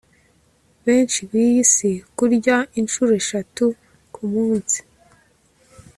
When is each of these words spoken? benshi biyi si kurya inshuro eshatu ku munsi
benshi 0.85 1.19
biyi 1.29 1.61
si 1.73 1.91
kurya 2.17 2.57
inshuro 2.79 3.11
eshatu 3.21 3.65
ku 4.13 4.21
munsi 4.33 4.79